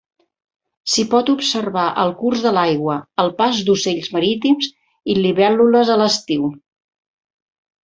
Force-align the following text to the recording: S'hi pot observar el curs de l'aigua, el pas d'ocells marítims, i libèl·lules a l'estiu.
S'hi 0.93 1.03
pot 1.09 1.27
observar 1.33 1.83
el 2.03 2.13
curs 2.21 2.41
de 2.45 2.53
l'aigua, 2.55 2.97
el 3.25 3.29
pas 3.43 3.61
d'ocells 3.69 4.11
marítims, 4.17 4.73
i 5.15 5.19
libèl·lules 5.21 5.95
a 5.95 6.01
l'estiu. 6.03 6.51